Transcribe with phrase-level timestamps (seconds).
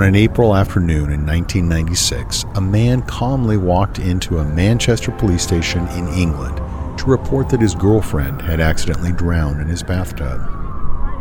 [0.00, 5.86] On an April afternoon in 1996, a man calmly walked into a Manchester police station
[5.88, 6.56] in England
[6.98, 10.40] to report that his girlfriend had accidentally drowned in his bathtub.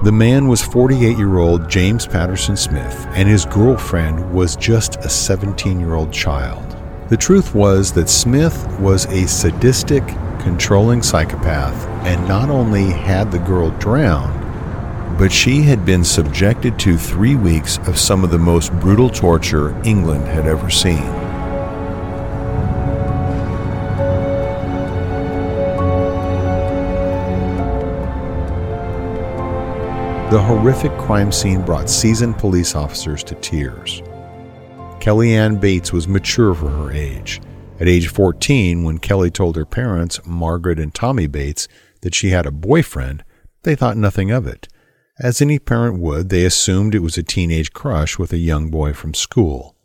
[0.06, 5.10] The man was 48 year old James Patterson Smith, and his girlfriend was just a
[5.10, 6.78] 17 year old child.
[7.10, 10.08] The truth was that Smith was a sadistic,
[10.40, 14.39] controlling psychopath and not only had the girl drowned,
[15.18, 19.80] but she had been subjected to three weeks of some of the most brutal torture
[19.84, 21.04] England had ever seen.
[30.30, 34.04] The horrific crime scene brought seasoned police officers to tears.
[35.00, 37.42] Kelly Ann Bates was mature for her age.
[37.80, 41.68] At age 14, when Kelly told her parents, Margaret and Tommy Bates,
[42.02, 43.24] that she had a boyfriend,
[43.64, 44.68] they thought nothing of it.
[45.22, 48.94] As any parent would, they assumed it was a teenage crush with a young boy
[48.94, 49.76] from school.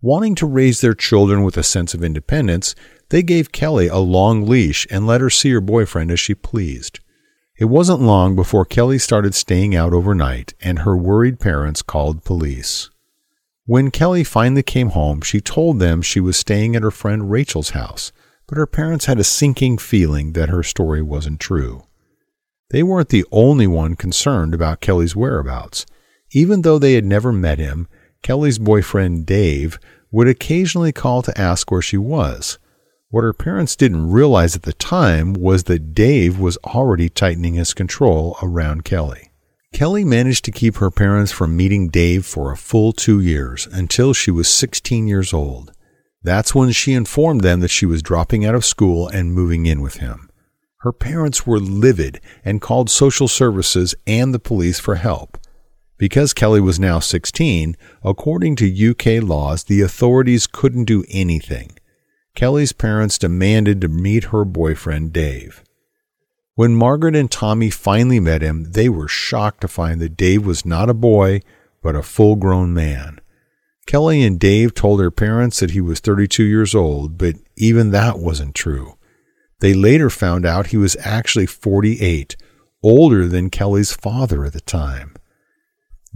[0.00, 2.74] Wanting to raise their children with a sense of independence,
[3.10, 7.00] they gave Kelly a long leash and let her see her boyfriend as she pleased.
[7.58, 12.88] It wasn't long before Kelly started staying out overnight, and her worried parents called police.
[13.66, 17.70] When Kelly finally came home, she told them she was staying at her friend Rachel's
[17.70, 18.10] house,
[18.48, 21.84] but her parents had a sinking feeling that her story wasn't true.
[22.72, 25.84] They weren't the only one concerned about Kelly's whereabouts.
[26.30, 27.86] Even though they had never met him,
[28.22, 29.78] Kelly's boyfriend Dave
[30.10, 32.58] would occasionally call to ask where she was.
[33.10, 37.74] What her parents didn't realize at the time was that Dave was already tightening his
[37.74, 39.32] control around Kelly.
[39.74, 44.14] Kelly managed to keep her parents from meeting Dave for a full two years until
[44.14, 45.72] she was 16 years old.
[46.22, 49.82] That's when she informed them that she was dropping out of school and moving in
[49.82, 50.30] with him.
[50.82, 55.38] Her parents were livid and called social services and the police for help.
[55.96, 61.78] Because Kelly was now 16, according to UK laws, the authorities couldn't do anything.
[62.34, 65.62] Kelly's parents demanded to meet her boyfriend, Dave.
[66.56, 70.66] When Margaret and Tommy finally met him, they were shocked to find that Dave was
[70.66, 71.42] not a boy,
[71.80, 73.20] but a full grown man.
[73.86, 78.18] Kelly and Dave told their parents that he was 32 years old, but even that
[78.18, 78.96] wasn't true.
[79.62, 82.36] They later found out he was actually 48,
[82.82, 85.14] older than Kelly's father at the time.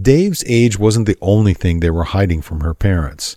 [0.02, 3.36] Dave's age wasn't the only thing they were hiding from her parents.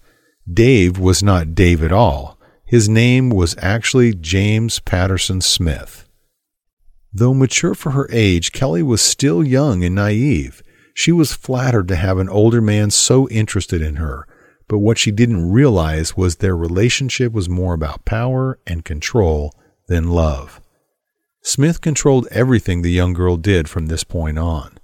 [0.51, 2.39] Dave was not Dave at all.
[2.65, 6.09] His name was actually James Patterson Smith.
[7.13, 10.63] Though mature for her age, Kelly was still young and naive.
[10.95, 14.27] She was flattered to have an older man so interested in her,
[14.67, 19.53] but what she didn't realize was their relationship was more about power and control
[19.89, 20.61] than love.
[21.41, 24.77] Smith controlled everything the young girl did from this point on.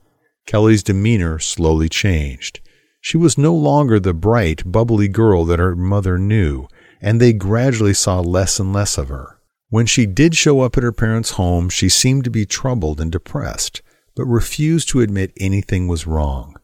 [0.45, 2.59] Kelly's demeanor slowly changed.
[3.01, 6.67] She was no longer the bright, bubbly girl that her mother knew,
[7.01, 9.39] and they gradually saw less and less of her.
[9.69, 13.11] When she did show up at her parents' home, she seemed to be troubled and
[13.11, 13.81] depressed,
[14.15, 16.55] but refused to admit anything was wrong.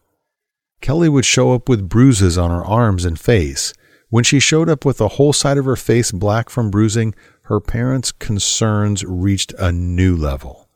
[0.80, 3.72] Kelly would show up with bruises on her arms and face.
[4.08, 7.60] When she showed up with the whole side of her face black from bruising, her
[7.60, 10.68] parents' concerns reached a new level.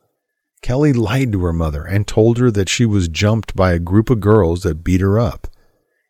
[0.63, 4.11] Kelly lied to her mother and told her that she was jumped by a group
[4.11, 5.47] of girls that beat her up.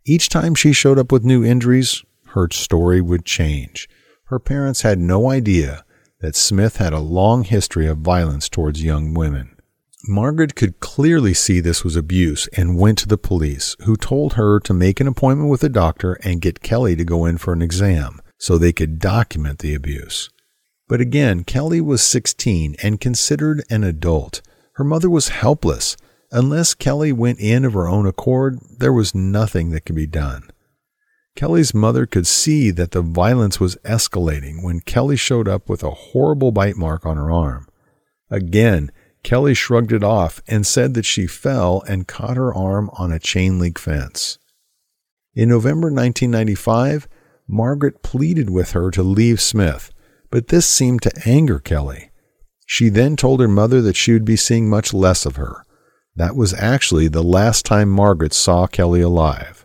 [0.04, 3.88] Each time she showed up with new injuries, her story would change.
[4.26, 5.84] Her parents had no idea
[6.20, 9.56] that Smith had a long history of violence towards young women.
[10.08, 14.60] Margaret could clearly see this was abuse and went to the police, who told her
[14.60, 17.62] to make an appointment with a doctor and get Kelly to go in for an
[17.62, 20.30] exam so they could document the abuse.
[20.88, 24.40] But again, Kelly was 16 and considered an adult.
[24.74, 25.96] Her mother was helpless.
[26.30, 30.50] Unless Kelly went in of her own accord, there was nothing that could be done.
[31.34, 35.90] Kelly's mother could see that the violence was escalating when Kelly showed up with a
[35.90, 37.68] horrible bite mark on her arm.
[38.30, 38.90] Again,
[39.22, 43.18] Kelly shrugged it off and said that she fell and caught her arm on a
[43.18, 44.38] chain link fence.
[45.34, 47.06] In November 1995,
[47.46, 49.92] Margaret pleaded with her to leave Smith,
[50.30, 52.10] but this seemed to anger Kelly.
[52.66, 55.64] She then told her mother that she would be seeing much less of her.
[56.16, 59.64] That was actually the last time Margaret saw Kelly alive.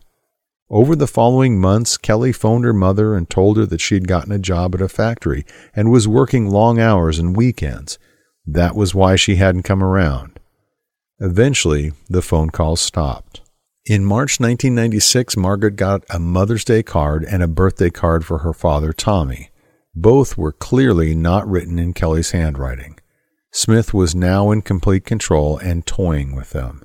[0.69, 4.31] Over the following months, Kelly phoned her mother and told her that she had gotten
[4.31, 7.99] a job at a factory and was working long hours and weekends.
[8.45, 10.39] That was why she hadn't come around.
[11.19, 13.41] Eventually, the phone calls stopped.
[13.85, 18.53] In March 1996, Margaret got a Mother's Day card and a birthday card for her
[18.53, 19.50] father, Tommy.
[19.93, 22.99] Both were clearly not written in Kelly's handwriting.
[23.51, 26.83] Smith was now in complete control and toying with them.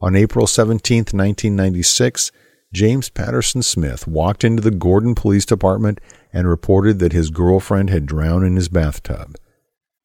[0.00, 2.32] On April 17, 1996,
[2.72, 6.00] James Patterson Smith walked into the Gorton Police Department
[6.32, 9.36] and reported that his girlfriend had drowned in his bathtub.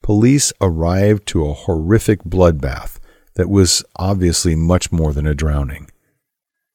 [0.04, 3.00] Police arrived to a horrific bloodbath
[3.36, 5.89] that was obviously much more than a drowning.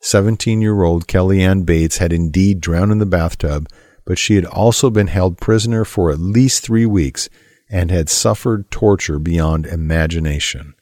[0.00, 3.68] 17 year old Kellyanne Bates had indeed drowned in the bathtub,
[4.04, 7.28] but she had also been held prisoner for at least three weeks
[7.70, 10.74] and had suffered torture beyond imagination.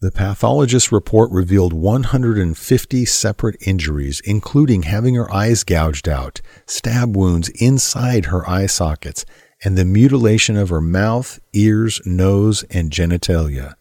[0.00, 7.50] The pathologist's report revealed 150 separate injuries, including having her eyes gouged out, stab wounds
[7.50, 9.24] inside her eye sockets,
[9.64, 13.74] and the mutilation of her mouth, ears, nose, and genitalia.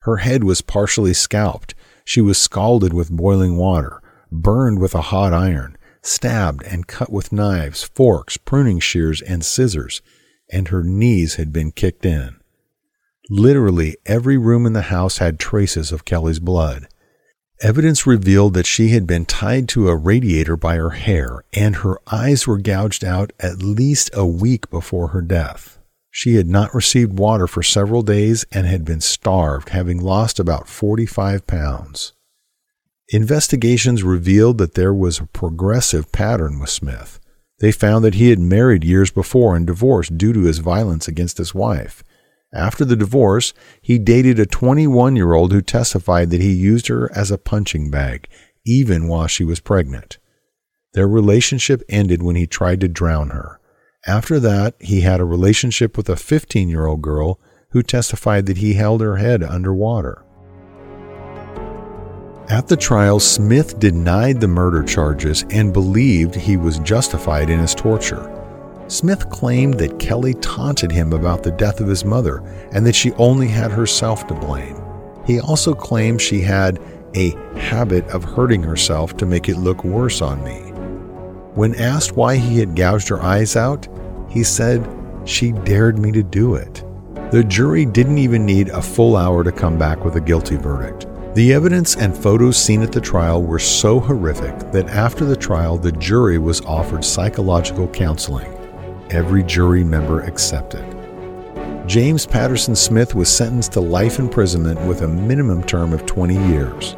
[0.00, 1.76] Her head was partially scalped.
[2.04, 4.02] She was scalded with boiling water,
[4.32, 10.02] burned with a hot iron, stabbed and cut with knives, forks, pruning shears, and scissors,
[10.50, 12.36] and her knees had been kicked in.
[13.30, 16.88] Literally every room in the house had traces of Kelly's blood.
[17.62, 22.00] Evidence revealed that she had been tied to a radiator by her hair, and her
[22.10, 25.78] eyes were gouged out at least a week before her death.
[26.10, 30.68] She had not received water for several days and had been starved, having lost about
[30.68, 32.12] 45 pounds.
[33.14, 37.20] Investigations revealed that there was a progressive pattern with Smith.
[37.60, 41.36] They found that he had married years before and divorced due to his violence against
[41.36, 42.02] his wife.
[42.54, 47.14] After the divorce, he dated a 21 year old who testified that he used her
[47.14, 48.28] as a punching bag,
[48.64, 50.16] even while she was pregnant.
[50.94, 53.60] Their relationship ended when he tried to drown her.
[54.06, 57.38] After that, he had a relationship with a 15 year old girl
[57.72, 60.24] who testified that he held her head underwater.
[62.48, 67.74] At the trial, Smith denied the murder charges and believed he was justified in his
[67.74, 68.28] torture.
[68.88, 72.42] Smith claimed that Kelly taunted him about the death of his mother
[72.72, 74.82] and that she only had herself to blame.
[75.24, 76.80] He also claimed she had
[77.14, 80.58] a habit of hurting herself to make it look worse on me.
[81.54, 83.86] When asked why he had gouged her eyes out,
[84.28, 84.86] he said,
[85.24, 86.82] She dared me to do it.
[87.30, 91.06] The jury didn't even need a full hour to come back with a guilty verdict.
[91.34, 95.78] The evidence and photos seen at the trial were so horrific that after the trial,
[95.78, 98.52] the jury was offered psychological counseling
[99.08, 100.84] every jury member accepted.
[101.86, 106.96] James Patterson Smith was sentenced to life imprisonment with a minimum term of 20 years.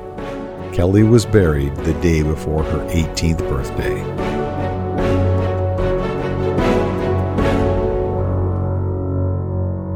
[0.73, 4.34] Kelly was buried the day before her 18th birthday.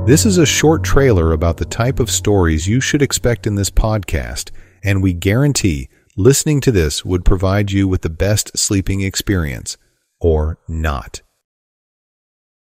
[0.09, 3.69] This is a short trailer about the type of stories you should expect in this
[3.69, 4.51] podcast,
[4.83, 9.77] and we guarantee listening to this would provide you with the best sleeping experience,
[10.19, 11.21] or not.